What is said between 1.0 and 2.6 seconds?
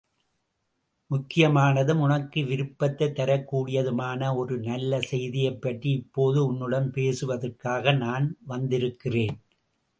முக்கியமானதும் உனக்கு